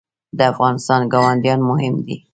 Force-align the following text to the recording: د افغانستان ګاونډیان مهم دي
د 0.37 0.39
افغانستان 0.51 1.01
ګاونډیان 1.13 1.59
مهم 1.69 1.95
دي 2.05 2.17